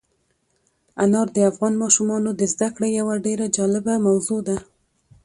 انار 1.03 1.27
د 1.33 1.37
افغان 1.51 1.73
ماشومانو 1.83 2.29
د 2.35 2.41
زده 2.53 2.69
کړې 2.75 2.89
یوه 2.99 3.15
ډېره 3.25 3.45
جالبه 3.57 3.95
موضوع 4.07 4.39
ده. 4.47 4.57